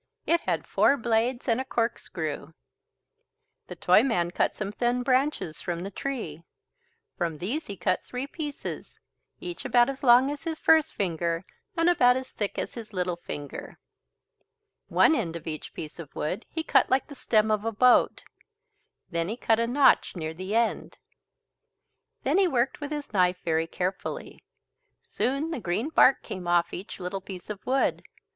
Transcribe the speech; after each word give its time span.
It 0.25 0.41
had 0.41 0.65
four 0.65 0.97
blades 0.97 1.47
and 1.47 1.61
a 1.61 1.63
corkscrew. 1.63 2.53
The 3.67 3.75
Toyman 3.75 4.31
cut 4.31 4.55
some 4.55 4.71
thin 4.71 5.03
branches 5.03 5.61
from 5.61 5.83
the 5.83 5.91
tree. 5.91 6.41
From 7.19 7.37
these 7.37 7.67
he 7.67 7.77
cut 7.77 8.03
three 8.03 8.25
pieces, 8.25 8.97
each 9.39 9.63
about 9.63 9.89
as 9.89 10.01
long 10.01 10.31
as 10.31 10.41
his 10.41 10.57
first 10.57 10.95
finger 10.95 11.45
and 11.77 11.87
about 11.87 12.17
as 12.17 12.31
thick 12.31 12.57
as 12.57 12.73
his 12.73 12.93
little 12.93 13.15
finger. 13.15 13.77
One 14.87 15.13
end 15.13 15.35
of 15.35 15.45
each 15.45 15.71
piece 15.75 15.99
of 15.99 16.15
wood 16.15 16.47
he 16.49 16.63
cut 16.63 16.89
like 16.89 17.05
the 17.05 17.13
stern 17.13 17.51
of 17.51 17.63
a 17.63 17.71
boat, 17.71 18.23
then 19.11 19.27
he 19.29 19.37
cut 19.37 19.59
a 19.59 19.67
notch 19.67 20.15
near 20.15 20.33
the 20.33 20.55
end. 20.55 20.97
Then 22.23 22.39
he 22.39 22.47
worked 22.47 22.81
with 22.81 22.89
his 22.89 23.13
knife 23.13 23.37
very 23.45 23.67
carefully. 23.67 24.43
Soon 25.03 25.51
the 25.51 25.59
green 25.59 25.89
bark 25.89 26.23
came 26.23 26.47
off 26.47 26.73
each 26.73 26.99
little 26.99 27.21
piece 27.21 27.51
of 27.51 27.63
wood. 27.67 28.01